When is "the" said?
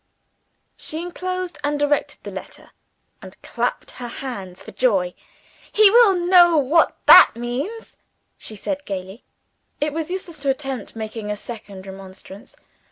2.23-2.31